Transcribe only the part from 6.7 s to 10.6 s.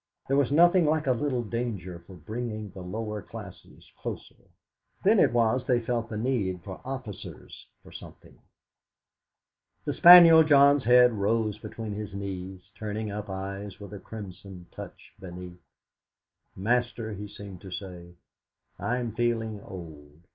officers, for something! The spaniel